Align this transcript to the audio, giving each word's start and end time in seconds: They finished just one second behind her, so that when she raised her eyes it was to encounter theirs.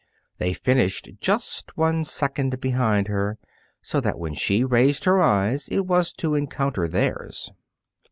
They 0.39 0.53
finished 0.55 1.09
just 1.19 1.77
one 1.77 2.05
second 2.05 2.59
behind 2.59 3.07
her, 3.07 3.37
so 3.83 4.01
that 4.01 4.17
when 4.17 4.33
she 4.33 4.63
raised 4.63 5.05
her 5.05 5.21
eyes 5.21 5.67
it 5.69 5.85
was 5.85 6.11
to 6.13 6.33
encounter 6.33 6.87
theirs. 6.87 7.51